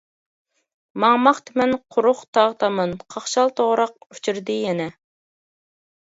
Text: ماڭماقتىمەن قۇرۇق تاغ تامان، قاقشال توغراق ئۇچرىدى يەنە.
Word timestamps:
ماڭماقتىمەن 1.01 1.73
قۇرۇق 1.95 2.23
تاغ 2.37 2.55
تامان، 2.63 2.95
قاقشال 3.15 3.53
توغراق 3.59 3.93
ئۇچرىدى 4.15 4.57
يەنە. 4.63 4.89